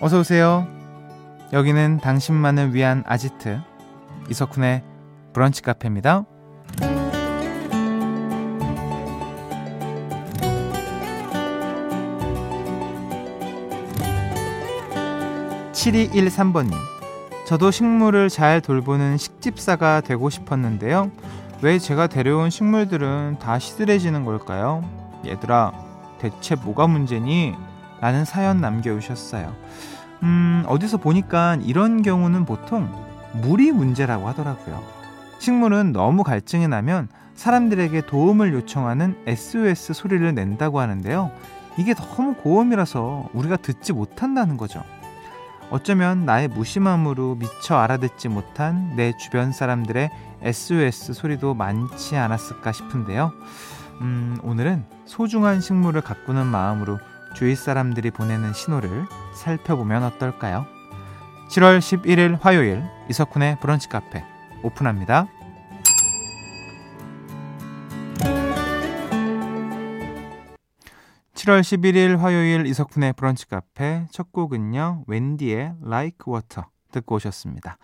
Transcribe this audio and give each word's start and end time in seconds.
어서 0.00 0.20
오세요. 0.20 0.66
여기는 1.52 1.98
당신만을 1.98 2.74
위한 2.74 3.04
아지트 3.06 3.60
이석훈의 4.30 4.82
브런치 5.34 5.60
카페입니다. 5.60 6.24
7213번님. 15.72 16.72
저도 17.46 17.70
식물을 17.70 18.30
잘 18.30 18.62
돌보는 18.62 19.18
식집사가 19.18 20.00
되고 20.00 20.30
싶었는데요. 20.30 21.10
왜 21.62 21.78
제가 21.78 22.06
데려온 22.06 22.48
식물들은 22.48 23.38
다 23.38 23.58
시들해지는 23.58 24.24
걸까요? 24.24 24.82
얘들아, 25.26 25.72
대체 26.18 26.54
뭐가 26.54 26.86
문제니? 26.86 27.54
라는 28.00 28.24
사연 28.24 28.60
남겨주셨어요. 28.60 29.54
음, 30.22 30.64
어디서 30.66 30.98
보니까 30.98 31.56
이런 31.62 32.02
경우는 32.02 32.44
보통 32.44 32.90
물이 33.42 33.72
문제라고 33.72 34.28
하더라고요. 34.28 34.82
식물은 35.38 35.92
너무 35.92 36.22
갈증이 36.22 36.68
나면 36.68 37.08
사람들에게 37.34 38.02
도움을 38.02 38.52
요청하는 38.52 39.16
SOS 39.26 39.94
소리를 39.94 40.34
낸다고 40.34 40.80
하는데요. 40.80 41.30
이게 41.78 41.94
너무 41.94 42.34
고음이라서 42.34 43.30
우리가 43.32 43.56
듣지 43.56 43.92
못한다는 43.92 44.56
거죠. 44.56 44.82
어쩌면 45.70 46.26
나의 46.26 46.48
무심함으로 46.48 47.36
미처 47.36 47.76
알아듣지 47.76 48.28
못한 48.28 48.94
내 48.96 49.16
주변 49.16 49.52
사람들의 49.52 50.10
SOS 50.42 51.14
소리도 51.14 51.54
많지 51.54 52.16
않았을까 52.16 52.72
싶은데요. 52.72 53.32
음, 54.00 54.36
오늘은 54.42 54.84
소중한 55.06 55.60
식물을 55.60 56.00
가꾸는 56.00 56.46
마음으로 56.46 56.98
주위 57.34 57.54
사람들이 57.54 58.10
보내는 58.10 58.52
신호를 58.52 59.06
살펴보면 59.34 60.02
어떨까요? 60.04 60.66
7월 61.50 61.78
11일 61.78 62.38
화요일 62.40 62.82
이석훈의 63.08 63.58
브런치 63.60 63.88
카페 63.88 64.24
오픈합니다. 64.62 65.26
7월 71.34 71.60
11일 71.60 72.18
화요일 72.18 72.66
이석훈의 72.66 73.14
브런치 73.14 73.48
카페 73.48 74.06
첫 74.10 74.30
곡은요. 74.30 75.04
웬디의 75.06 75.74
Like 75.84 76.18
Water 76.28 76.66
듣고 76.92 77.16
오셨습니다. 77.16 77.78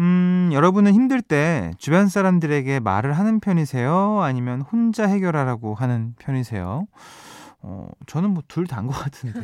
음, 0.00 0.50
여러분은 0.52 0.92
힘들 0.92 1.22
때 1.22 1.70
주변 1.78 2.08
사람들에게 2.08 2.80
말을 2.80 3.12
하는 3.12 3.38
편이세요? 3.38 4.20
아니면 4.22 4.62
혼자 4.62 5.06
해결하라고 5.06 5.74
하는 5.74 6.14
편이세요? 6.18 6.86
어, 7.62 7.88
저는 8.06 8.30
뭐 8.30 8.42
둘 8.48 8.66
다인 8.66 8.86
것 8.86 8.92
같은데. 8.94 9.40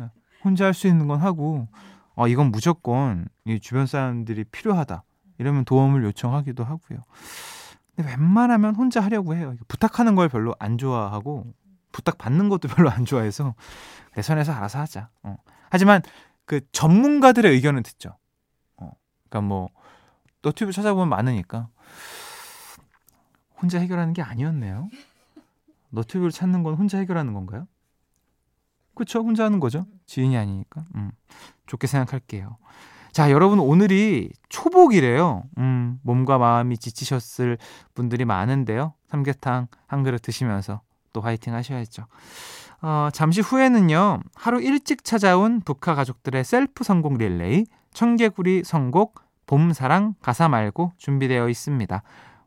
예, 0.00 0.10
혼자 0.44 0.66
할 0.66 0.74
수 0.74 0.86
있는 0.86 1.06
건 1.08 1.20
하고, 1.20 1.68
어, 2.14 2.28
이건 2.28 2.50
무조건 2.50 3.26
이 3.44 3.58
주변 3.60 3.86
사람들이 3.86 4.44
필요하다. 4.44 5.04
이러면 5.38 5.64
도움을 5.64 6.04
요청하기도 6.04 6.64
하고요. 6.64 6.98
근데 7.96 8.10
웬만하면 8.10 8.74
혼자 8.74 9.00
하려고 9.00 9.34
해요. 9.34 9.54
부탁하는 9.68 10.14
걸 10.14 10.28
별로 10.28 10.54
안 10.58 10.78
좋아하고, 10.78 11.52
부탁 11.92 12.18
받는 12.18 12.48
것도 12.48 12.68
별로 12.86 12.90
안 12.90 13.04
좋아해서 13.04 13.54
내 14.14 14.22
선에서 14.22 14.52
알아서 14.52 14.78
하자. 14.80 15.08
어. 15.22 15.36
하지만 15.70 16.02
그 16.44 16.60
전문가들의 16.72 17.50
의견은 17.52 17.82
듣죠. 17.82 18.16
어. 18.76 18.90
그러니까 19.28 19.48
뭐 19.48 19.68
너튜브 20.42 20.72
찾아보면 20.72 21.08
많으니까 21.08 21.68
혼자 23.60 23.78
해결하는 23.80 24.12
게 24.12 24.22
아니었네요. 24.22 24.88
너튜브를 25.90 26.30
찾는 26.30 26.62
건 26.62 26.74
혼자 26.74 26.98
해결하는 26.98 27.32
건가요? 27.32 27.66
그쵸? 28.94 29.20
혼자 29.20 29.44
하는 29.44 29.60
거죠. 29.60 29.86
지인이 30.06 30.36
아니니까. 30.36 30.84
음, 30.96 31.12
좋게 31.66 31.86
생각할게요. 31.86 32.56
자, 33.12 33.30
여러분 33.30 33.58
오늘이 33.60 34.30
초복이래요. 34.48 35.44
음, 35.58 35.98
몸과 36.02 36.38
마음이 36.38 36.78
지치셨을 36.78 37.58
분들이 37.94 38.24
많은데요. 38.24 38.94
삼계탕 39.06 39.68
한 39.86 40.02
그릇 40.02 40.20
드시면서 40.22 40.82
또 41.12 41.20
화이팅 41.20 41.54
하셔야죠. 41.54 42.06
어, 42.82 43.08
잠시 43.12 43.40
후에는요. 43.40 44.20
하루 44.34 44.60
일찍 44.60 45.04
찾아온 45.04 45.60
북한 45.60 45.96
가족들의 45.96 46.44
셀프 46.44 46.84
성공 46.84 47.14
릴레이 47.18 47.66
청개구리 47.92 48.62
선곡 48.64 49.20
봄사랑 49.46 50.14
가사 50.20 50.48
말고 50.48 50.92
준비되어 50.98 51.48
있습니다. 51.48 52.02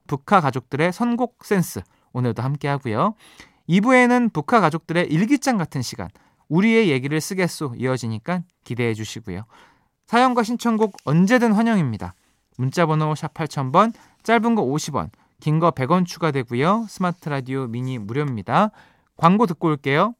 북한 0.07 0.41
가족들의 0.41 0.93
선곡 0.93 1.43
센스 1.43 1.81
오늘도 2.13 2.41
함께 2.41 2.67
하고요. 2.67 3.15
2부에는 3.69 4.33
북한 4.33 4.61
가족들의 4.61 5.07
일기장 5.07 5.57
같은 5.57 5.81
시간 5.81 6.09
우리의 6.49 6.89
얘기를 6.89 7.19
쓰겠소 7.21 7.75
이어지니까 7.77 8.43
기대해 8.63 8.93
주시고요. 8.93 9.45
사연과 10.07 10.43
신청곡 10.43 10.97
언제든 11.05 11.53
환영입니다. 11.53 12.13
문자번호 12.57 13.15
샵 13.15 13.33
8000번 13.33 13.93
짧은 14.23 14.55
거 14.55 14.63
50원 14.63 15.09
긴 15.39 15.59
거 15.59 15.71
100원 15.71 16.05
추가되고요. 16.05 16.85
스마트 16.89 17.29
라디오 17.29 17.67
미니 17.67 17.97
무료입니다. 17.97 18.71
광고 19.17 19.45
듣고 19.45 19.69
올게요. 19.69 20.13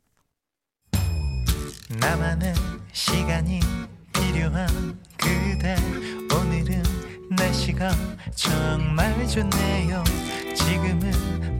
나만의 2.00 2.54
시간이 2.94 3.60
필요한 4.14 4.68
그대 5.18 5.76
오늘은 6.34 6.84
날씨가 7.32 7.92
정말 8.36 9.28
좋네요. 9.28 10.04
지금은 10.56 11.60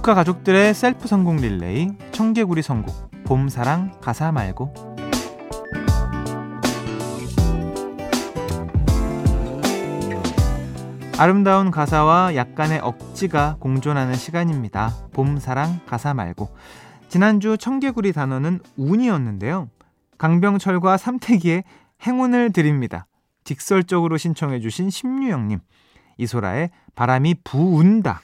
북카 0.00 0.14
가족들의 0.14 0.72
셀프 0.72 1.06
성공 1.06 1.36
릴레이 1.36 1.90
청개구리 2.12 2.62
선곡 2.62 3.10
봄사랑 3.24 4.00
가사 4.00 4.32
말고 4.32 4.72
아름다운 11.18 11.70
가사와 11.70 12.34
약간의 12.34 12.78
억지가 12.78 13.56
공존하는 13.60 14.14
시간입니다. 14.14 14.94
봄사랑 15.12 15.80
가사 15.84 16.14
말고 16.14 16.48
지난주 17.10 17.58
청개구리 17.58 18.14
단어는 18.14 18.60
운이었는데요. 18.78 19.68
강병철과 20.16 20.96
삼태기의 20.96 21.64
행운을 22.06 22.52
드립니다. 22.52 23.06
직설적으로 23.44 24.16
신청해주신 24.16 24.88
심유영님 24.88 25.58
이소라의 26.16 26.70
바람이 26.94 27.34
부운다 27.44 28.22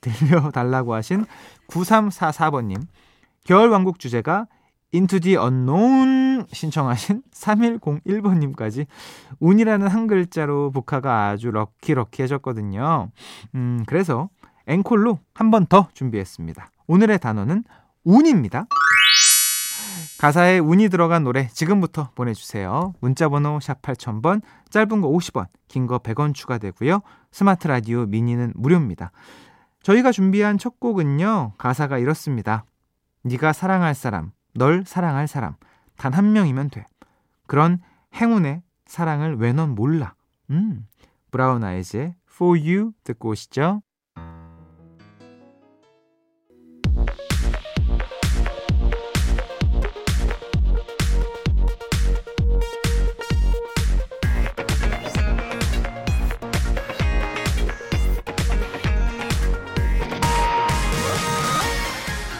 들려달라고 0.00 0.94
하신 0.94 1.24
9344번님. 1.68 2.86
겨울왕국 3.44 3.98
주제가 3.98 4.46
Into 4.94 5.18
the 5.20 5.36
Unknown 5.36 6.46
신청하신 6.52 7.22
3101번님까지 7.32 8.86
운이라는 9.40 9.86
한 9.88 10.06
글자로 10.06 10.70
북카가 10.70 11.28
아주 11.28 11.50
럭키럭키해졌거든요. 11.50 13.10
음, 13.54 13.84
그래서 13.86 14.28
앵콜로 14.66 15.18
한 15.34 15.50
번 15.50 15.66
더 15.66 15.88
준비했습니다. 15.94 16.70
오늘의 16.86 17.18
단어는 17.18 17.64
운입니다. 18.04 18.66
가사에 20.18 20.58
운이 20.58 20.88
들어간 20.88 21.24
노래 21.24 21.48
지금부터 21.48 22.10
보내주세요. 22.14 22.94
문자번호 23.00 23.60
샵 23.60 23.82
8000번, 23.82 24.40
짧은 24.70 25.00
거 25.02 25.08
50원, 25.08 25.46
긴 25.68 25.86
거 25.86 25.98
100원 25.98 26.32
추가되고요. 26.34 27.00
스마트 27.32 27.68
라디오 27.68 28.06
미니는 28.06 28.54
무료입니다. 28.56 29.10
저희가 29.86 30.10
준비한 30.10 30.58
첫 30.58 30.80
곡은요. 30.80 31.52
가사가 31.58 31.98
이렇습니다. 31.98 32.64
네가 33.22 33.52
사랑할 33.52 33.94
사람, 33.94 34.32
널 34.52 34.82
사랑할 34.84 35.28
사람 35.28 35.54
단 35.96 36.12
한 36.12 36.32
명이면 36.32 36.70
돼. 36.70 36.84
그런 37.46 37.78
행운의 38.12 38.62
사랑을 38.86 39.36
왜 39.36 39.52
넌 39.52 39.76
몰라. 39.76 40.16
음. 40.50 40.88
브라운 41.30 41.62
아이즈의 41.62 42.16
For 42.28 42.58
You 42.58 42.94
듣고 43.04 43.28
오시죠. 43.30 43.82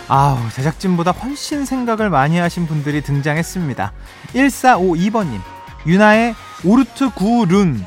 아우, 0.09 0.39
제작진보다 0.51 1.11
훨씬 1.11 1.65
생각을 1.65 2.11
많이 2.11 2.39
하신 2.39 2.67
분들이 2.67 3.03
등장했습니다. 3.03 3.93
1452번님, 4.35 5.41
유나의 5.87 6.35
오르트 6.65 7.11
구룬 7.11 7.85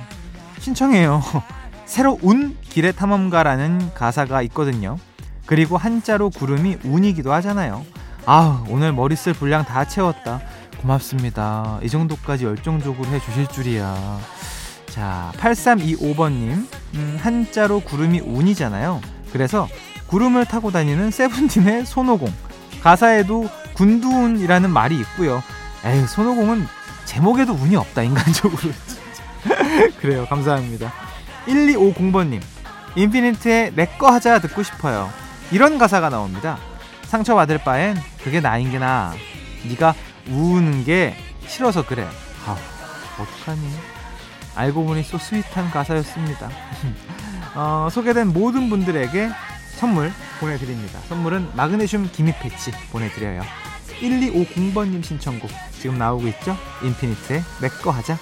신청해요. 0.59 1.21
새로 1.85 2.19
운 2.21 2.57
길의 2.61 2.93
탐험가라는 2.93 3.93
가사가 3.93 4.41
있거든요. 4.43 4.97
그리고 5.45 5.77
한자로 5.77 6.29
구름이 6.29 6.77
운이기도 6.83 7.33
하잖아요. 7.33 7.85
아 8.25 8.63
오늘 8.69 8.93
머리 8.93 9.15
쓸 9.15 9.33
분량 9.33 9.65
다 9.65 9.85
채웠다. 9.85 10.41
고맙습니다. 10.81 11.79
이 11.81 11.89
정도까지 11.89 12.45
열정적으로 12.45 13.09
해주실 13.09 13.47
줄이야. 13.47 14.19
자, 14.87 15.31
8325번님. 15.37 16.67
음, 16.95 17.17
한자로 17.21 17.79
구름이 17.81 18.19
운이잖아요. 18.19 19.01
그래서 19.31 19.67
구름을 20.09 20.45
타고 20.45 20.71
다니는 20.71 21.11
세븐틴의 21.11 21.85
손오공. 21.85 22.33
가사에도 22.81 23.47
군두운이라는 23.73 24.69
말이 24.71 24.99
있고요. 25.01 25.43
에이, 25.85 26.05
손오공은 26.07 26.65
제목에도 27.05 27.53
운이 27.53 27.75
없다, 27.75 28.01
인간적으로. 28.01 28.73
그래요. 30.01 30.25
감사합니다. 30.27 30.91
1250번님. 31.47 32.41
인피니트의 32.95 33.73
내꺼 33.75 34.07
하자 34.09 34.39
듣고 34.39 34.63
싶어요. 34.63 35.11
이런 35.51 35.77
가사가 35.77 36.09
나옵니다. 36.09 36.57
상처받을 37.03 37.59
바엔 37.59 37.97
그게 38.23 38.39
나인 38.39 38.71
게 38.71 38.79
나아. 38.79 39.13
네가 39.67 39.93
우는 40.27 40.85
게 40.85 41.15
싫어서 41.47 41.85
그래. 41.85 42.07
아, 42.47 42.57
어떡하니? 43.19 43.61
알고 44.55 44.85
보니 44.85 45.03
so 45.03 45.17
sweet한 45.19 45.69
가사였습니다. 45.69 46.49
어, 47.55 47.87
소개된 47.91 48.33
모든 48.33 48.69
분들에게 48.69 49.29
선물 49.79 50.11
보내드립니다. 50.41 50.99
선물은 51.07 51.55
마그네슘 51.55 52.11
기미 52.11 52.33
패치 52.33 52.71
보내드려요. 52.91 53.43
1250번님 54.01 55.01
신청곡 55.01 55.49
지금 55.71 55.97
나오고 55.97 56.27
있죠? 56.27 56.57
인피니트의 56.83 57.41
내꺼 57.61 57.91
하자. 57.91 58.17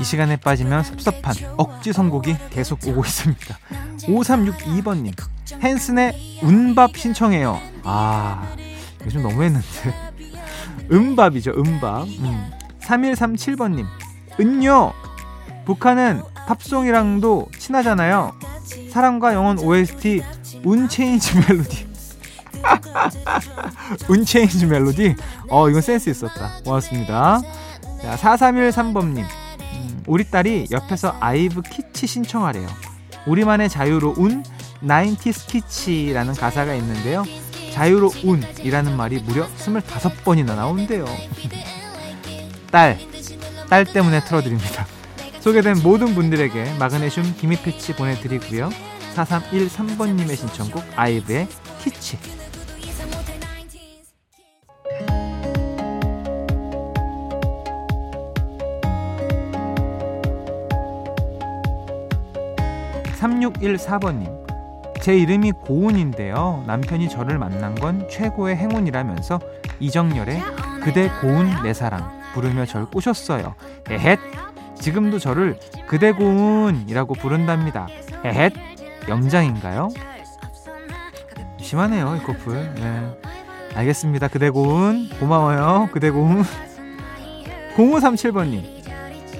이 0.00 0.04
시간에 0.04 0.36
빠지면 0.36 0.84
섭섭한 0.84 1.34
억지 1.58 1.92
선곡이 1.92 2.34
계속 2.48 2.78
오고 2.86 3.04
있습니다. 3.04 3.58
5362번님, 4.04 5.14
핸슨의 5.62 6.40
MMMBop 6.42 6.96
신청해요. 6.96 7.60
아, 7.84 8.56
요즘 9.04 9.22
너무했는데. 9.22 9.66
MMMBop이죠, 10.90 11.50
MMMBop. 11.58 12.08
음. 12.08 12.50
3137번님, 12.80 13.86
은요! 14.40 14.92
북한은 15.64 16.22
팝송이랑도 16.46 17.48
친하잖아요. 17.58 18.32
사랑과 18.90 19.34
영혼 19.34 19.58
OST 19.58 20.22
Unchained 20.64 21.38
Melody. 21.38 21.86
Unchained 24.08 24.66
Melody. 24.66 25.16
어, 25.48 25.68
이건 25.68 25.82
센스 25.82 26.10
있었다. 26.10 26.52
고맙습니다. 26.64 27.40
자, 28.00 28.16
4313번님. 28.16 29.18
음, 29.18 30.02
우리 30.06 30.28
딸이 30.28 30.68
옆에서 30.70 31.16
아이브 31.20 31.62
키치 31.62 32.06
신청하래요. 32.06 32.66
우리만의 33.26 33.68
자유로운 33.68 34.42
90s 34.82 35.46
키치라는 35.46 36.34
가사가 36.34 36.74
있는데요. 36.74 37.24
자유로운이라는 37.72 38.96
말이 38.96 39.20
무려 39.20 39.46
25번이나 39.58 40.56
나온대요. 40.56 41.06
딸, 42.70 42.98
딸 43.72 43.86
때문에 43.86 44.20
틀어드립니다. 44.20 44.84
소개된 45.40 45.82
모든 45.82 46.14
분들에게 46.14 46.74
마그네슘 46.78 47.36
기미 47.38 47.56
패치 47.56 47.94
보내드리고요. 47.96 48.68
4313번님의 49.14 50.36
신청곡 50.36 50.84
아이브의 50.94 51.48
키치 51.80 52.18
(3614번님) 63.18 65.00
제 65.00 65.16
이름이 65.16 65.52
고운인데요 65.52 66.64
남편이 66.66 67.08
저를 67.08 67.38
만난 67.38 67.74
건 67.74 68.06
최고의 68.10 68.54
행운이라면서 68.56 69.40
이정열의 69.80 70.42
그대 70.82 71.08
고운 71.22 71.48
내 71.62 71.72
사랑 71.72 72.21
부르며 72.32 72.66
절 72.66 72.86
꼬셨어요 72.86 73.54
헤헷 73.88 74.18
지금도 74.80 75.18
저를 75.18 75.58
그대 75.86 76.12
고운이라고 76.12 77.14
부른답니다 77.14 77.86
헤헷 78.24 78.52
영장인가요? 79.08 79.88
심하네요, 81.60 82.16
이 82.16 82.22
커플. 82.24 82.74
네. 82.74 83.18
알겠습니다. 83.74 84.28
그대 84.28 84.50
고운. 84.50 85.08
고마워요. 85.18 85.88
그대 85.92 86.10
고운. 86.10 86.44
0537번님. 87.76 88.62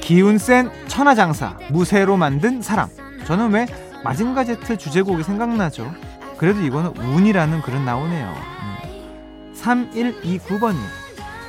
기운 0.01 0.39
센 0.39 0.71
천하장사. 0.89 1.59
무쇠로 1.71 2.17
만든 2.17 2.63
사람. 2.63 2.89
저는 3.27 3.53
왜 3.53 3.67
마징가 4.03 4.45
제트 4.45 4.79
주제곡이 4.79 5.23
생각나죠? 5.23 5.93
그래도 6.39 6.63
이거는 6.63 6.97
운이라는 6.97 7.61
글은 7.63 7.85
나오네요. 7.85 8.35
음. 8.63 9.53
3129번님. 9.55 11.02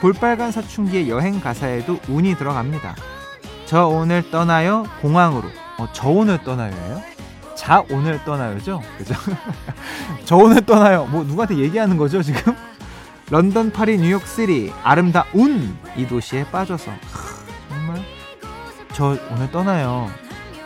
볼빨간 0.04 0.52
사춘기의 0.52 1.10
여행 1.10 1.40
가사에도 1.40 1.98
운이 2.10 2.36
들어갑니다. 2.36 2.94
저 3.66 3.88
오늘 3.88 4.30
떠나요 4.30 4.84
공항으로. 5.02 5.48
어, 5.80 5.88
저 5.94 6.10
오늘 6.10 6.44
떠나요예요? 6.44 7.02
자 7.56 7.86
오늘 7.90 8.22
떠나요죠? 8.26 8.82
그죠? 8.98 9.16
저 10.26 10.36
오늘 10.36 10.66
떠나요. 10.66 11.06
뭐 11.06 11.24
누구한테 11.24 11.56
얘기하는 11.58 11.96
거죠 11.96 12.22
지금? 12.22 12.54
런던, 13.30 13.72
파리, 13.72 13.98
뉴욕 13.98 14.28
시리 14.28 14.74
아름다운 14.84 15.74
이 15.96 16.06
도시에 16.06 16.44
빠져서 16.52 16.92
정말 17.70 18.04
저 18.92 19.18
오늘 19.32 19.50
떠나요. 19.52 20.12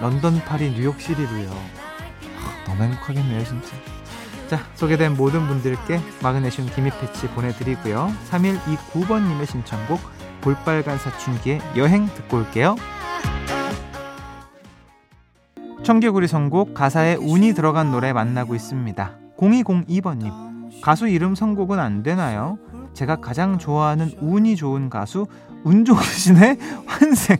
런던, 0.02 0.44
파리, 0.46 0.72
뉴욕 0.72 1.00
시리로요. 1.00 1.56
너무 2.66 2.82
행복하겠네요 2.82 3.44
진짜. 3.46 3.97
자 4.48 4.60
소개된 4.76 5.18
모든 5.18 5.46
분들께 5.48 6.00
마그네슘 6.24 6.68
기미 6.74 6.90
패치 6.90 7.28
보내드리고요. 7.30 8.14
3129번님의 8.30 9.46
신청곡 9.46 10.00
볼빨간 10.42 10.98
사춘기의 10.98 11.60
여행 11.76 12.08
듣고 12.08 12.38
올게요. 12.38 12.76
청개구리 15.84 16.28
선곡 16.28 16.74
가사에 16.74 17.16
운이 17.16 17.54
들어간 17.54 17.92
노래 17.92 18.14
만나고 18.14 18.56
있습니다. 18.56 19.12
0202번님 19.38 20.82
가수 20.82 21.08
이름 21.08 21.36
선곡은 21.36 21.80
안 21.80 22.04
되나요? 22.04 22.58
제가 22.94 23.18
가장 23.18 23.58
좋아하는 23.58 24.12
운이 24.20 24.56
좋은 24.56 24.90
가수 24.90 25.28
운종신의 25.64 26.58
환생. 26.88 27.38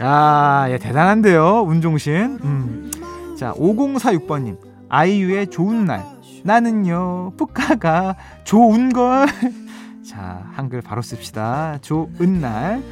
야, 0.00 0.66
야 0.70 0.78
대단한데요, 0.78 1.62
운종신. 1.62 2.38
음. 2.42 2.90
자, 3.38 3.52
5046번님 3.54 4.58
아이유의 4.88 5.48
좋은 5.48 5.84
날. 5.84 6.11
나는요 6.44 7.32
푸카가 7.36 8.16
좋은 8.44 8.92
걸. 8.92 9.26
자, 10.06 10.42
한글 10.52 10.80
바로 10.82 11.02
씁시다. 11.02 11.78
좋은 11.80 12.40
날. 12.40 12.82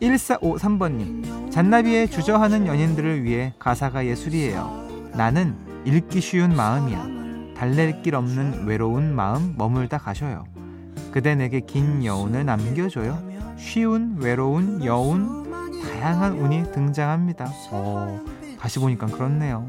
1453번님, 0.00 1.50
잔나비의 1.50 2.08
주저하는 2.08 2.66
연인들을 2.66 3.24
위해 3.24 3.52
가사가 3.58 4.06
예술이에요. 4.06 5.10
나는 5.14 5.56
읽기 5.84 6.20
쉬운 6.20 6.54
마음이야. 6.54 7.54
달랠 7.56 8.02
길 8.02 8.14
없는 8.14 8.66
외로운 8.66 9.14
마음 9.14 9.54
머물다 9.56 9.98
가셔요. 9.98 10.44
그대 11.10 11.34
내게 11.34 11.60
긴 11.60 12.04
여운을 12.04 12.44
남겨줘요. 12.44 13.20
쉬운, 13.56 14.16
외로운, 14.18 14.84
여운, 14.84 15.50
다양한 15.82 16.38
운이 16.38 16.70
등장합니다. 16.72 17.50
어, 17.72 18.24
다시 18.60 18.78
보니까 18.78 19.06
그렇네요. 19.06 19.68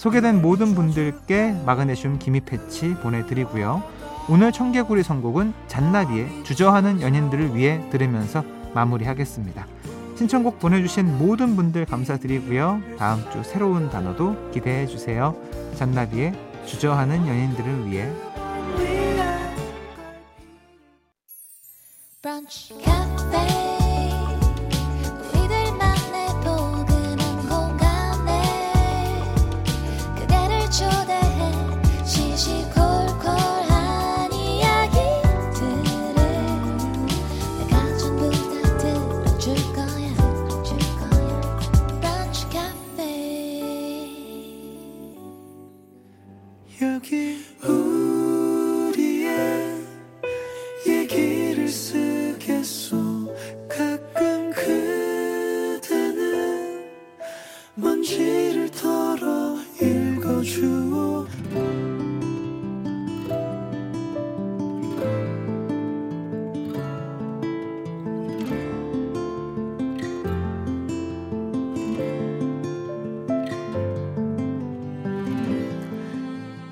음. 0.00 0.02
소개된 0.02 0.40
모든 0.40 0.74
분들께 0.74 1.54
마그네슘 1.66 2.18
기미 2.18 2.40
패치 2.40 2.94
보내드리고요. 3.02 3.82
오늘 4.30 4.50
청개구리 4.50 5.02
선곡은 5.02 5.52
잔나비의 5.66 6.44
주저하는 6.44 7.02
연인들을 7.02 7.54
위해 7.54 7.82
들으면서 7.90 8.42
마무리하겠습니다. 8.74 9.66
신청곡 10.16 10.58
보내주신 10.58 11.18
모든 11.18 11.54
분들 11.54 11.84
감사드리고요. 11.84 12.80
다음 12.98 13.22
주 13.30 13.42
새로운 13.42 13.90
단어도 13.90 14.50
기대해 14.52 14.86
주세요. 14.86 15.36
잔나비의 15.76 16.32
주저하는 16.66 17.26
연인들을 17.26 17.90
위해 17.90 18.10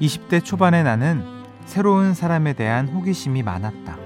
20대 0.09 0.43
초반의 0.43 0.85
나는 0.85 1.23
새로운 1.67 2.15
사람에 2.15 2.55
대한 2.55 2.89
호기심이 2.89 3.43
많았다. 3.43 3.99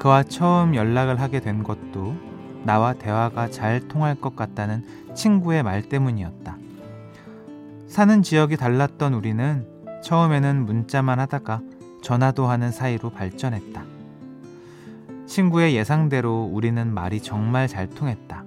그와 0.00 0.24
처음 0.24 0.74
연락을 0.74 1.20
하게 1.20 1.38
된 1.38 1.62
것도 1.62 2.16
나와 2.64 2.92
대화가 2.94 3.48
잘 3.50 3.86
통할 3.86 4.16
것 4.16 4.34
같다는 4.34 4.84
친구의 5.14 5.62
말 5.62 5.82
때문이었다. 5.82 6.56
사는 7.86 8.22
지역이 8.22 8.56
달랐던 8.56 9.14
우리는 9.14 9.64
처음에는 10.02 10.66
문자만 10.66 11.20
하다가 11.20 11.60
전화도 12.02 12.46
하는 12.46 12.72
사이로 12.72 13.10
발전했다. 13.10 13.84
친구의 15.26 15.76
예상대로 15.76 16.50
우리는 16.52 16.92
말이 16.92 17.20
정말 17.20 17.68
잘 17.68 17.88
통했다. 17.88 18.44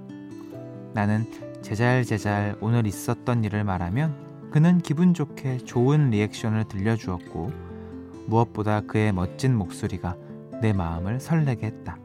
나는 0.93 1.25
제잘제잘 1.61 2.57
오늘 2.59 2.85
있었던 2.85 3.45
일을 3.45 3.63
말하면 3.63 4.22
그는 4.53 4.77
기분 4.77 5.15
좋게 5.15 5.57
좋은 5.65 6.11
리액션을 6.11 6.65
들려주었고 6.65 7.51
무엇보다 8.27 8.81
그의 8.81 9.11
멋진 9.11 9.57
목소리가 9.57 10.15
내 10.61 10.73
마음을 10.73 11.19
설레게 11.19 11.65
했다. 11.65 11.97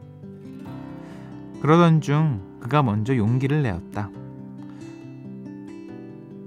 그러던 1.61 2.01
중 2.01 2.41
그가 2.59 2.81
먼저 2.81 3.15
용기를 3.15 3.61
내었다. 3.61 4.09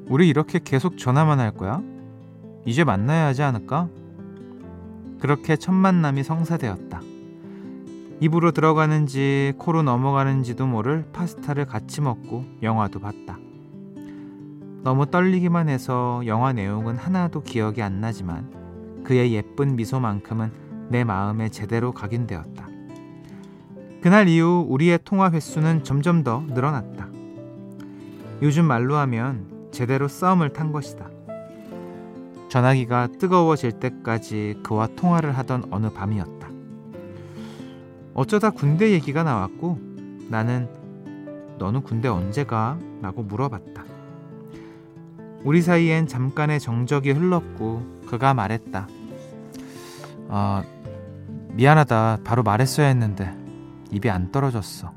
우리 0.09 0.29
이렇게 0.29 0.59
계속 0.59 0.99
전화만 0.99 1.39
할 1.39 1.53
거야? 1.53 1.81
이제 2.65 2.83
만나야 2.83 3.27
하지 3.27 3.45
않을까? 3.45 3.89
그렇게 5.21 5.55
첫 5.55 5.71
만남이 5.71 6.25
성사되었다. 6.25 7.01
입으로 8.19 8.51
들어가는지 8.51 9.53
코로 9.57 9.85
넘어가는지도 9.85 10.67
모를 10.67 11.05
파스타를 11.13 11.67
같이 11.67 12.01
먹고 12.01 12.45
영화도 12.61 12.99
봤다. 12.99 13.39
너무 14.83 15.07
떨리기만 15.07 15.69
해서 15.69 16.23
영화 16.27 16.53
내용은 16.53 16.97
하나도 16.97 17.43
기억이 17.45 17.83
안 17.83 18.01
나지만 18.01 19.03
그의 19.05 19.33
예쁜 19.33 19.77
미소만큼은 19.77 20.89
내 20.89 21.05
마음에 21.05 21.49
제대로 21.49 21.93
각인되었다. 21.93 22.69
그날 24.03 24.27
이후 24.27 24.67
우리의 24.69 24.99
통화 25.05 25.31
횟수는 25.31 25.85
점점 25.85 26.25
더 26.25 26.41
늘어났다. 26.49 27.09
요즘 28.43 28.65
말로 28.65 28.97
하면 28.97 29.69
제대로 29.71 30.09
썸을 30.09 30.53
탄 30.53 30.73
것이다. 30.73 31.09
전화기가 32.49 33.07
뜨거워질 33.19 33.79
때까지 33.79 34.59
그와 34.65 34.89
통화를 34.97 35.39
하던 35.39 35.67
어느 35.71 35.91
밤이었다. 35.91 36.49
어쩌다 38.15 38.51
군대 38.51 38.91
얘기가 38.91 39.23
나왔고 39.23 39.79
나는 40.29 40.69
너는 41.59 41.83
군대 41.83 42.09
언제 42.09 42.45
가? 42.45 42.79
라고 43.01 43.23
물어봤다. 43.23 43.92
우리 45.45 45.61
사이엔 45.61 46.07
잠깐의 46.07 46.61
정적이 46.61 47.13
흘렀고 47.13 48.03
그가 48.07 48.33
말했다. 48.33 48.87
아, 50.29 50.63
미안하다. 51.49 52.19
바로 52.25 52.43
말했어야 52.43 52.87
했는데 52.87 53.35
입이 53.91 54.09
안 54.09 54.31
떨어졌어. 54.31 54.93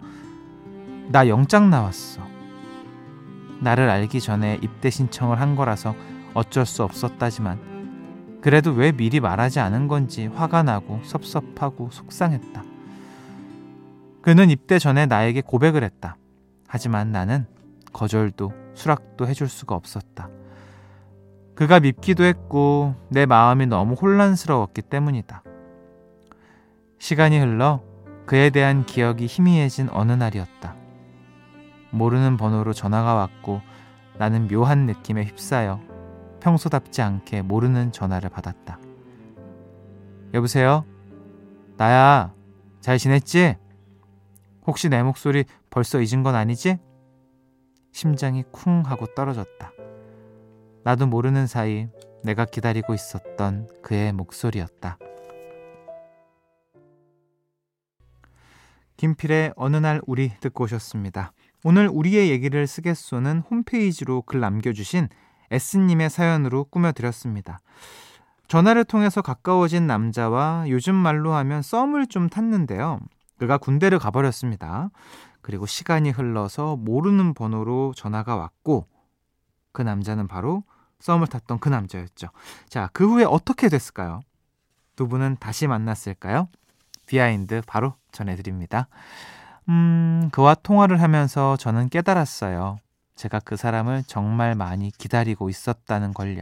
나 1.10 1.28
영장 1.28 1.70
나왔어. 1.70 2.22
나를 3.60 3.90
알기 3.90 4.22
전에 4.22 4.60
입대 4.62 4.90
신청을 4.90 5.40
한 5.40 5.56
거라서 5.56 5.96
어쩔 6.34 6.66
수 6.66 6.84
없었다지만 6.84 8.40
그래도 8.42 8.72
왜 8.72 8.92
미리 8.92 9.20
말하지 9.20 9.60
않은 9.60 9.88
건지 9.88 10.28
화가 10.28 10.62
나고 10.64 11.00
섭섭하고 11.04 11.90
속상했다. 11.92 12.64
그는 14.22 14.50
입대 14.50 14.78
전에 14.78 15.06
나에게 15.08 15.42
고백을 15.42 15.84
했다. 15.84 16.18
하지만 16.68 17.12
나는 17.12 17.48
거절도 17.94 18.52
수락도 18.76 19.28
해줄 19.28 19.48
수가 19.48 19.76
없었다. 19.76 20.30
그가 21.56 21.80
밉기도 21.80 22.24
했고 22.24 22.96
내 23.10 23.26
마음이 23.26 23.66
너무 23.66 23.94
혼란스러웠기 23.94 24.82
때문이다. 24.84 25.44
시간이 27.00 27.40
흘러 27.40 27.82
그에 28.26 28.50
대한 28.50 28.86
기억이 28.86 29.26
희미해진 29.26 29.90
어느 29.92 30.12
날이었다. 30.12 30.76
모르는 31.92 32.36
번호로 32.36 32.74
전화가 32.74 33.14
왔고 33.14 33.62
나는 34.18 34.48
묘한 34.48 34.86
느낌에 34.86 35.24
휩싸여 35.24 35.80
평소답지 36.42 37.02
않게 37.02 37.42
모르는 37.42 37.92
전화를 37.92 38.30
받았다. 38.30 38.80
여보세요? 40.34 40.86
나야. 41.78 42.34
잘 42.82 42.98
지냈지? 42.98 43.56
혹시 44.68 44.90
내 44.90 45.02
목소리 45.02 45.46
벌써 45.70 46.02
잊은 46.02 46.24
건 46.24 46.36
아니지? 46.36 46.78
심장이 47.92 48.44
쿵 48.52 48.84
하고 48.86 49.06
떨어졌다. 49.16 49.72
나도 50.86 51.08
모르는 51.08 51.48
사이 51.48 51.88
내가 52.24 52.46
기다리고 52.46 52.94
있었던 52.94 53.68
그의 53.82 54.14
목소리였다. 54.14 55.00
김필의 58.96 59.54
어느 59.56 59.78
날 59.78 60.00
우리 60.06 60.30
듣고 60.40 60.66
오셨습니다. 60.66 61.32
오늘 61.64 61.90
우리의 61.92 62.30
얘기를 62.30 62.68
쓰겠소는 62.68 63.40
홈페이지로 63.50 64.22
글 64.22 64.40
남겨주신 64.40 65.10
S님의 65.50 66.12
사연으로 66.12 66.66
꾸며드렸습니다. 66.66 67.62
전화를 68.48 68.84
통해서 68.84 69.24
가까워진 69.24 69.88
남자와 69.88 70.66
요즘 70.70 70.94
말로 70.94 71.34
하면 71.34 71.64
썸을 71.64 72.06
좀 72.06 72.30
탔는데요. 72.30 73.00
그가 73.40 73.58
군대를 73.58 73.98
가버렸습니다. 73.98 74.92
그리고 75.42 75.66
시간이 75.66 76.12
흘러서 76.12 76.76
모르는 76.76 77.34
번호로 77.34 77.94
전화가 77.96 78.36
왔고 78.36 78.86
그 79.72 79.82
남자는 79.82 80.28
바로 80.28 80.64
썸을 81.06 81.28
탔던 81.28 81.60
그 81.60 81.70
남자였죠. 81.70 82.30
자, 82.68 82.90
그 82.92 83.08
후에 83.08 83.26
어떻게 83.26 83.70
됐을까요? 83.70 84.22
두 84.96 85.08
분은 85.08 85.38
다시 85.40 85.68
만났을까요? 85.68 86.48
비하인드 87.06 87.62
바로 87.68 87.94
전해드립니다. 88.12 88.88
음, 89.70 90.30
그와 90.32 90.56
통화를 90.56 91.02
하면서 91.02 91.58
저는 91.58 91.90
깨달았어요. 91.90 92.80
제가 93.16 93.40
그 93.40 93.56
사람을 93.56 94.04
정말 94.08 94.56
많이 94.56 94.90
기다리고 94.90 95.50
있었다는 95.50 96.14
걸요. 96.14 96.42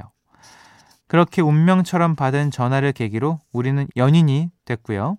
그렇게 1.08 1.42
운명처럼 1.42 2.16
받은 2.16 2.50
전화를 2.50 2.94
계기로 2.94 3.40
우리는 3.52 3.86
연인이 3.98 4.50
됐고요. 4.64 5.18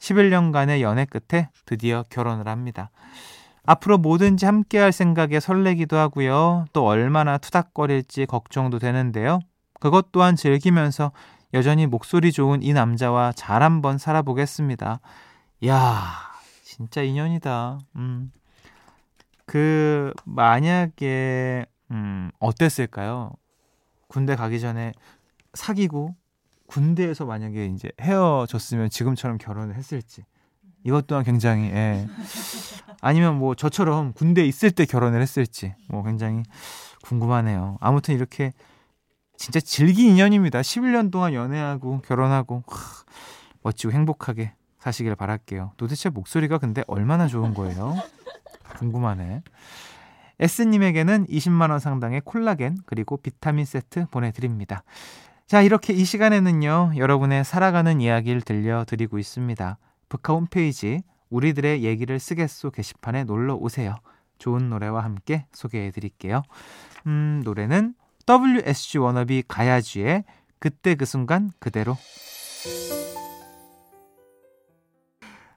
11년간의 0.00 0.80
연애 0.80 1.04
끝에 1.04 1.50
드디어 1.66 2.04
결혼을 2.08 2.48
합니다. 2.48 2.90
앞으로 3.68 3.98
뭐든지 3.98 4.46
함께할 4.46 4.92
생각에 4.92 5.40
설레기도 5.40 5.98
하고요. 5.98 6.64
또 6.72 6.86
얼마나 6.86 7.36
투닥거릴지 7.36 8.24
걱정도 8.24 8.78
되는데요. 8.78 9.40
그것 9.78 10.10
또한 10.10 10.36
즐기면서 10.36 11.12
여전히 11.52 11.86
목소리 11.86 12.32
좋은 12.32 12.62
이 12.62 12.72
남자와 12.72 13.32
잘 13.32 13.62
한번 13.62 13.98
살아보겠습니다. 13.98 15.00
야, 15.66 16.02
진짜 16.64 17.02
인연이다. 17.02 17.80
음. 17.96 18.32
그 19.44 20.14
만약에 20.24 21.66
음, 21.90 22.30
어땠을까요? 22.38 23.32
군대 24.08 24.34
가기 24.34 24.60
전에 24.60 24.94
사귀고 25.52 26.14
군대에서 26.68 27.26
만약에 27.26 27.66
이제 27.66 27.90
헤어졌으면 28.00 28.88
지금처럼 28.88 29.36
결혼을 29.36 29.74
했을지 29.74 30.24
이것 30.84 31.06
또한 31.06 31.22
굉장히 31.22 31.64
예. 31.68 32.06
아니면 33.00 33.38
뭐 33.38 33.54
저처럼 33.54 34.12
군대 34.12 34.44
있을 34.44 34.70
때 34.70 34.84
결혼을 34.84 35.20
했을지 35.22 35.74
뭐 35.88 36.02
굉장히 36.02 36.42
궁금하네요. 37.02 37.78
아무튼 37.80 38.14
이렇게 38.14 38.52
진짜 39.36 39.60
질긴 39.60 40.10
인연입니다. 40.10 40.60
11년 40.60 41.10
동안 41.10 41.32
연애하고 41.32 42.00
결혼하고 42.00 42.64
하, 42.66 43.04
멋지고 43.62 43.92
행복하게 43.92 44.52
사시길 44.78 45.14
바랄게요. 45.14 45.72
도대체 45.76 46.08
목소리가 46.08 46.58
근데 46.58 46.82
얼마나 46.86 47.26
좋은 47.26 47.54
거예요? 47.54 47.94
궁금하네. 48.78 49.42
S님에게는 50.40 51.26
20만원 51.26 51.80
상당의 51.80 52.22
콜라겐 52.24 52.78
그리고 52.86 53.16
비타민 53.16 53.64
세트 53.64 54.06
보내드립니다. 54.10 54.82
자, 55.46 55.62
이렇게 55.62 55.92
이 55.92 56.04
시간에는요, 56.04 56.92
여러분의 56.96 57.44
살아가는 57.44 58.00
이야기를 58.00 58.42
들려드리고 58.42 59.18
있습니다. 59.18 59.78
북카 60.08 60.34
홈페이지 60.34 61.00
우리들의 61.30 61.82
얘기를 61.84 62.18
쓰겠소 62.18 62.70
게시판에 62.70 63.24
놀러 63.24 63.54
오세요. 63.54 63.96
좋은 64.38 64.70
노래와 64.70 65.02
함께 65.04 65.46
소개해 65.52 65.90
드릴게요. 65.90 66.42
음, 67.06 67.42
노래는 67.44 67.94
WSG 68.28 68.98
워너비 68.98 69.44
가야지의 69.48 70.24
그때 70.58 70.94
그 70.94 71.04
순간 71.04 71.50
그대로. 71.58 71.96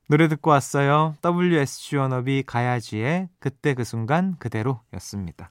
노래 0.07 0.27
듣고 0.27 0.49
왔어요. 0.49 1.15
WSG 1.23 1.95
워너비 1.95 2.43
가야지의 2.45 3.29
그때 3.39 3.73
그 3.73 3.83
순간 3.83 4.35
그대로였습니다. 4.39 5.49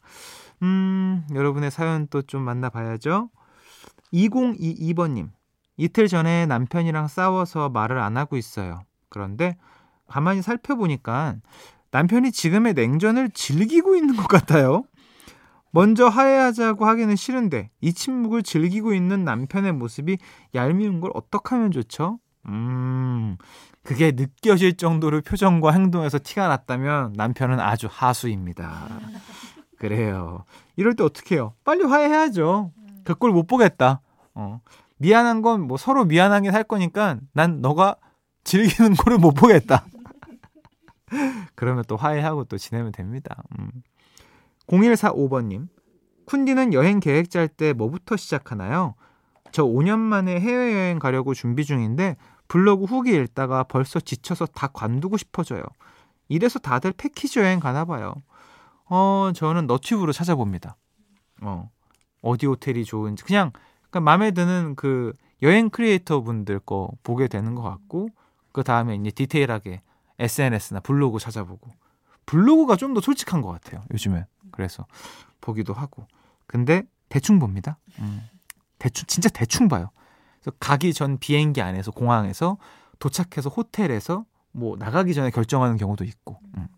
음, 0.62 1.24
여러분의 1.34 1.70
사연 1.70 2.06
또 2.08 2.20
좀 2.22 2.42
만나봐야죠. 2.42 3.30
2022번님. 4.12 5.30
이틀 5.78 6.08
전에 6.08 6.44
남편이랑 6.44 7.08
싸워서 7.08 7.70
말을 7.70 7.98
안 7.98 8.18
하고 8.18 8.36
있어요. 8.36 8.82
그런데 9.08 9.56
가만히 10.10 10.42
살펴보니까 10.42 11.36
남편이 11.92 12.32
지금의 12.32 12.74
냉전을 12.74 13.30
즐기고 13.30 13.96
있는 13.96 14.16
것 14.16 14.26
같아요. 14.28 14.82
먼저 15.72 16.08
화해하자고 16.08 16.84
하기는 16.84 17.14
싫은데 17.14 17.70
이 17.80 17.92
침묵을 17.92 18.42
즐기고 18.42 18.92
있는 18.92 19.24
남편의 19.24 19.72
모습이 19.72 20.18
얄미운 20.54 21.00
걸 21.00 21.12
어떻게 21.14 21.54
하면 21.54 21.70
좋죠? 21.70 22.18
음, 22.46 23.36
그게 23.84 24.10
느껴질 24.12 24.76
정도로 24.76 25.20
표정과 25.22 25.70
행동에서 25.72 26.18
티가 26.22 26.48
났다면 26.48 27.12
남편은 27.16 27.60
아주 27.60 27.88
하수입니다. 27.90 28.88
그래요. 29.78 30.44
이럴 30.76 30.94
때 30.96 31.04
어떻게 31.04 31.36
해요? 31.36 31.54
빨리 31.64 31.84
화해해야죠. 31.84 32.72
그 33.04 33.14
꼴 33.14 33.30
못 33.32 33.46
보겠다. 33.46 34.00
어. 34.34 34.60
미안한 34.98 35.40
건 35.42 35.62
뭐 35.62 35.76
서로 35.76 36.04
미안하게 36.04 36.50
할 36.50 36.64
거니까 36.64 37.16
난 37.32 37.60
너가 37.60 37.96
즐기는 38.44 38.94
꼴을 38.96 39.18
못 39.18 39.32
보겠다. 39.32 39.86
그러면 41.54 41.84
또 41.86 41.96
화해하고 41.96 42.44
또 42.44 42.58
지내면 42.58 42.92
됩니다. 42.92 43.42
음. 43.58 43.70
0145번님. 44.66 45.68
쿤디는 46.26 46.72
여행 46.72 47.00
계획 47.00 47.30
짤 47.30 47.48
때 47.48 47.72
뭐부터 47.72 48.16
시작하나요? 48.16 48.94
저 49.52 49.64
5년 49.64 49.98
만에 49.98 50.38
해외여행 50.38 50.98
가려고 51.00 51.34
준비 51.34 51.64
중인데 51.64 52.16
블로그 52.46 52.84
후기 52.84 53.14
읽다가 53.14 53.64
벌써 53.64 53.98
지쳐서 53.98 54.46
다 54.46 54.68
관두고 54.68 55.16
싶어져요. 55.16 55.62
이래서 56.28 56.58
다들 56.58 56.92
패키지 56.92 57.40
여행 57.40 57.58
가나 57.58 57.84
봐요. 57.84 58.14
어, 58.88 59.32
저는 59.34 59.66
너튜브로 59.66 60.12
찾아봅니다. 60.12 60.76
어, 61.42 61.70
어디 62.22 62.46
호텔이 62.46 62.84
좋은지 62.84 63.24
그냥 63.24 63.50
그러니까 63.90 64.00
마음에 64.00 64.30
드는 64.30 64.74
그 64.76 65.12
여행 65.42 65.70
크리에이터 65.70 66.20
분들 66.20 66.60
거 66.60 66.90
보게 67.02 67.28
되는 67.28 67.54
것 67.54 67.62
같고 67.62 68.10
그 68.52 68.62
다음에 68.62 68.94
이제 68.94 69.10
디테일하게 69.10 69.80
SNS나 70.20 70.80
블로그 70.80 71.18
찾아보고 71.18 71.70
블로그가 72.26 72.76
좀 72.76 72.94
더 72.94 73.00
솔직한 73.00 73.42
것 73.42 73.48
같아요. 73.50 73.82
요즘에 73.92 74.26
그래서 74.52 74.86
보기도 75.40 75.72
하고 75.72 76.06
근데 76.46 76.82
대충 77.08 77.38
봅니다. 77.38 77.78
음, 77.98 78.22
대충 78.78 79.06
진짜 79.06 79.28
대충 79.28 79.68
봐요. 79.68 79.90
그래서 80.40 80.56
가기 80.60 80.92
전 80.94 81.18
비행기 81.18 81.60
안에서 81.60 81.90
공항에서 81.90 82.56
도착해서 82.98 83.50
호텔에서 83.50 84.24
뭐 84.52 84.76
나가기 84.76 85.14
전에 85.14 85.30
결정하는 85.30 85.76
경우도 85.76 86.04
있고. 86.04 86.38
음. 86.56 86.68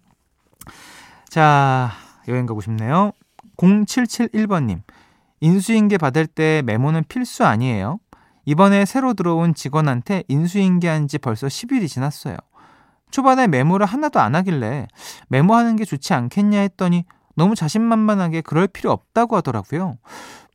자, 1.28 1.90
여행 2.28 2.46
가고 2.46 2.60
싶네요. 2.60 3.12
0771번님. 3.56 4.82
인수인계 5.40 5.98
받을 5.98 6.26
때 6.26 6.62
메모는 6.64 7.04
필수 7.08 7.44
아니에요? 7.44 7.98
이번에 8.44 8.84
새로 8.84 9.14
들어온 9.14 9.54
직원한테 9.54 10.24
인수인계한 10.28 11.08
지 11.08 11.18
벌써 11.18 11.46
10일이 11.46 11.88
지났어요. 11.88 12.36
초반에 13.12 13.46
메모를 13.46 13.86
하나도 13.86 14.18
안 14.20 14.34
하길래 14.34 14.88
메모하는 15.28 15.76
게 15.76 15.84
좋지 15.84 16.12
않겠냐 16.14 16.58
했더니 16.60 17.04
너무 17.36 17.54
자신만만하게 17.54 18.40
그럴 18.40 18.66
필요 18.66 18.90
없다고 18.90 19.36
하더라고요. 19.36 19.94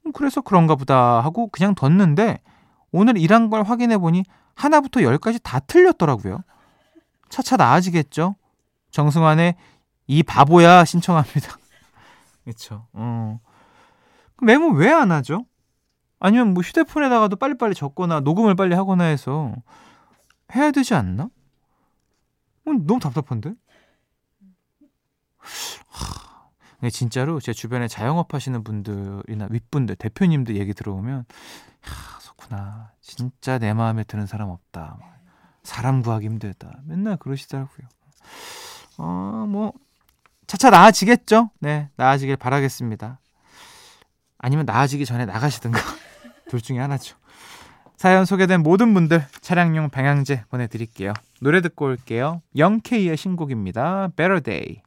음, 0.05 0.11
그래서 0.11 0.41
그런가 0.41 0.75
보다 0.75 1.21
하고 1.21 1.47
그냥 1.47 1.73
뒀는데 1.75 2.39
오늘 2.91 3.17
일한 3.17 3.49
걸 3.49 3.63
확인해 3.63 3.97
보니 3.97 4.23
하나부터 4.55 5.03
열까지 5.03 5.39
다 5.43 5.59
틀렸더라고요. 5.59 6.39
차차 7.29 7.57
나아지겠죠? 7.57 8.35
정승환의 8.91 9.55
이 10.07 10.23
바보야 10.23 10.83
신청합니다. 10.85 11.57
그렇죠. 12.43 12.87
어. 12.93 13.39
메모 14.41 14.69
왜 14.71 14.91
안 14.91 15.11
하죠? 15.11 15.45
아니면 16.19 16.53
뭐 16.53 16.63
휴대폰에다가도 16.63 17.35
빨리빨리 17.35 17.75
적거나 17.75 18.21
녹음을 18.21 18.55
빨리 18.55 18.73
하거나 18.75 19.03
해서 19.03 19.53
해야 20.55 20.71
되지 20.71 20.95
않나? 20.95 21.29
어, 22.67 22.73
너무 22.73 22.99
답답한데? 22.99 23.53
하, 25.37 26.89
진짜로 26.91 27.39
제 27.39 27.53
주변에 27.53 27.87
자영업 27.87 28.33
하시는 28.33 28.63
분들이나 28.63 29.47
윗분들, 29.49 29.95
대표님들 29.95 30.57
얘기 30.57 30.73
들어보면 30.73 31.25
하, 31.81 32.19
그렇구나. 32.19 32.91
진짜 33.01 33.57
내 33.57 33.73
마음에 33.73 34.03
드는 34.03 34.27
사람 34.27 34.49
없다. 34.49 34.99
사람 35.63 36.01
구하기 36.01 36.25
힘들다. 36.25 36.81
맨날 36.85 37.17
그러시더라고요. 37.17 37.87
어, 38.97 39.45
뭐 39.47 39.73
차차 40.45 40.69
나아지겠죠? 40.69 41.51
네, 41.59 41.89
나아지길 41.95 42.35
바라겠습니다. 42.37 43.19
아니면 44.37 44.65
나아지기 44.65 45.05
전에 45.05 45.25
나가시든가. 45.25 45.79
둘 46.49 46.61
중에 46.61 46.79
하나죠. 46.79 47.17
사연 47.97 48.25
소개된 48.25 48.61
모든 48.61 48.93
분들 48.93 49.23
차량용 49.41 49.89
방향제 49.89 50.43
보내드릴게요. 50.51 51.13
노래 51.41 51.61
듣고 51.61 51.85
올게요. 51.85 52.43
0K의 52.55 53.17
신곡입니다. 53.17 54.09
Better 54.15 54.41
Day. 54.41 54.81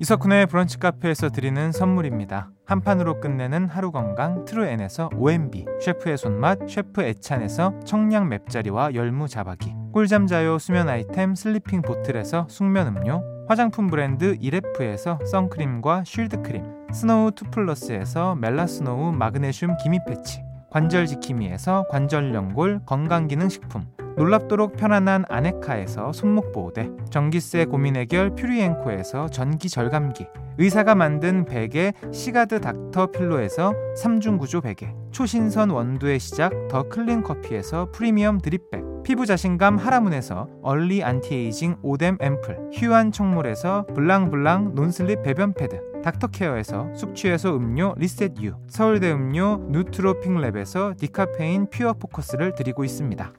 이석훈의 0.00 0.46
브런치 0.46 0.80
카페에서 0.80 1.28
드리는 1.28 1.70
선물입니다. 1.70 2.50
한 2.66 2.80
판으로 2.80 3.20
끝내는 3.20 3.68
하루 3.68 3.92
건강 3.92 4.44
트루엔에서 4.44 5.10
OMB 5.14 5.66
셰프의 5.80 6.18
손맛 6.18 6.68
셰프 6.68 7.02
애찬에서 7.02 7.78
청량 7.84 8.28
맵자리와 8.28 8.94
열무 8.94 9.28
자박이 9.28 9.72
꿀잠 9.92 10.26
자요 10.26 10.58
수면 10.58 10.88
아이템 10.88 11.36
슬리핑 11.36 11.82
보틀에서 11.82 12.48
숙면 12.48 12.88
음료 12.88 13.22
화장품 13.46 13.86
브랜드 13.86 14.36
이레프에서 14.40 15.20
선크림과 15.30 16.04
쉴드 16.04 16.42
크림 16.42 16.64
스노우 16.92 17.32
투플러스에서 17.32 18.34
멜라스노우 18.36 19.12
마그네슘 19.12 19.76
기미 19.76 19.98
패치 20.08 20.42
관절 20.72 21.06
지킴이에서 21.06 21.84
관절 21.90 22.32
연골 22.32 22.80
건강기능식품. 22.86 23.82
놀랍도록 24.16 24.76
편안한 24.76 25.26
아네카에서 25.28 26.12
손목 26.12 26.50
보호대. 26.52 26.88
전기세 27.10 27.66
고민 27.66 27.94
해결 27.94 28.34
퓨리엔코에서 28.34 29.28
전기 29.28 29.68
절감기. 29.68 30.26
의사가 30.56 30.94
만든 30.94 31.44
베개 31.44 31.92
시가드 32.10 32.62
닥터 32.62 33.10
필로에서 33.10 33.74
3중 34.02 34.38
구조 34.38 34.62
베개. 34.62 34.94
초신선 35.10 35.68
원두의 35.68 36.18
시작 36.18 36.52
더 36.68 36.88
클린 36.88 37.22
커피에서 37.22 37.90
프리미엄 37.92 38.38
drip 38.38 38.68
bag 38.68 38.91
피부 39.04 39.26
자신감 39.26 39.78
하라문에서 39.78 40.48
early 40.62 41.02
anti-aging 41.02 41.76
오뎀 41.82 42.18
앰플 42.20 42.70
휴안 42.72 43.12
청물에서 43.12 43.86
블랑블랑 43.94 44.74
non-slip 44.74 45.22
배변 45.22 45.54
패드 45.54 46.02
닥터케어에서 46.02 46.94
숙취해소 46.94 47.56
음료 47.56 47.94
리셋 47.96 48.40
유 48.42 48.54
서울대 48.68 49.12
음료 49.12 49.58
누트로핑랩에서 49.70 50.96
디카페인 50.98 51.68
pure 51.70 51.94
focus를 51.94 52.54
드리고 52.54 52.84
있습니다 52.84 53.32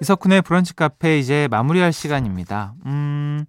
이석훈의 0.00 0.42
브런치 0.42 0.74
카페 0.74 1.18
이제 1.18 1.48
마무리할 1.50 1.92
시간입니다. 1.92 2.74
음, 2.86 3.44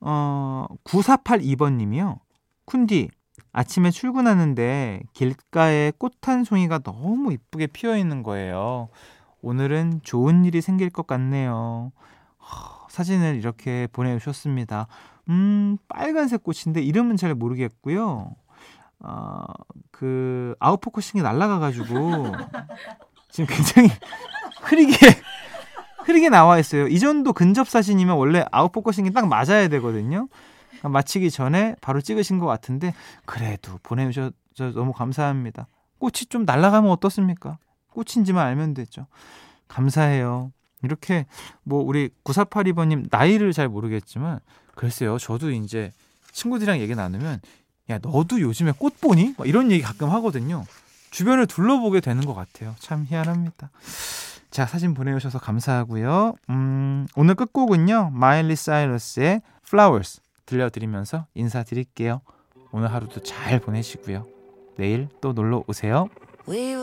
어, 0.00 0.66
9482번 0.84 1.76
님이요. 1.76 2.18
쿤디, 2.66 3.08
아침에 3.52 3.90
출근하는데 3.90 5.00
길가에 5.12 5.92
꽃 5.96 6.14
한 6.22 6.44
송이가 6.44 6.80
너무 6.80 7.32
이쁘게 7.32 7.68
피어 7.68 7.96
있는 7.96 8.22
거예요. 8.22 8.88
오늘은 9.42 10.00
좋은 10.02 10.44
일이 10.44 10.60
생길 10.60 10.90
것 10.90 11.06
같네요. 11.06 11.92
허, 12.38 12.86
사진을 12.88 13.36
이렇게 13.36 13.88
보내주셨습니다. 13.92 14.86
음, 15.28 15.78
빨간색 15.88 16.42
꽃인데 16.42 16.82
이름은 16.82 17.16
잘 17.16 17.34
모르겠고요. 17.34 18.34
어, 19.00 19.44
그 19.90 20.54
out 20.58 20.74
focusing이 20.74 21.22
날아가가지고 21.22 21.86
지금 23.30 23.54
굉장히 23.54 23.88
흐리게 24.62 24.96
흐리게 26.04 26.28
나와 26.28 26.58
있어요. 26.58 26.86
이 26.88 26.98
정도 26.98 27.32
근접 27.32 27.68
사진이면 27.68 28.16
원래 28.16 28.44
out 28.50 28.65
focusing이 28.65 29.12
딱 29.12 29.28
맞아야 29.28 29.68
되거든요. 29.68 30.28
마치기 30.82 31.30
전에 31.30 31.76
바로 31.80 32.00
찍으신 32.00 32.38
것 32.38 32.46
같은데 32.46 32.94
그래도 33.24 33.78
보내주셔서 33.82 34.72
너무 34.74 34.92
감사합니다. 34.92 35.66
꽃이 35.98 36.26
좀 36.28 36.44
날아가면 36.44 36.90
어떻습니까? 36.90 37.58
꽃인지만 37.90 38.46
알면 38.46 38.74
되죠. 38.74 39.06
감사해요. 39.68 40.52
이렇게 40.82 41.26
뭐 41.62 41.82
우리 41.82 42.10
9482번님 42.24 43.08
나이를 43.10 43.52
잘 43.52 43.68
모르겠지만 43.68 44.40
글쎄요. 44.74 45.18
저도 45.18 45.50
이제 45.50 45.92
친구들이랑 46.32 46.80
얘기 46.80 46.94
나누면 46.94 47.40
야 47.90 47.98
너도 48.00 48.40
요즘에 48.40 48.72
꽃 48.78 49.00
보니? 49.00 49.34
이런 49.44 49.70
얘기 49.70 49.82
가끔 49.82 50.10
하거든요. 50.10 50.64
주변을 51.10 51.46
둘러보게 51.46 52.00
되는 52.00 52.24
것 52.24 52.34
같아요. 52.34 52.74
참 52.78 53.04
희한합니다. 53.08 53.70
자, 54.50 54.66
사진 54.66 54.94
보내주셔서 54.94 55.38
감사하고요. 55.38 56.34
음, 56.50 57.06
오늘 57.16 57.34
끝곡은요. 57.34 58.10
마일리 58.12 58.56
사이러스의 58.56 59.42
Flowers 59.66 60.20
들려드리면서 60.46 61.26
인사드릴게요. 61.34 62.20
오늘 62.72 62.92
하루도 62.92 63.22
잘 63.22 63.60
보내시고요. 63.60 64.26
내일 64.76 65.08
또 65.20 65.32
놀러 65.32 65.62
오세요. 65.66 66.08
We 66.48 66.74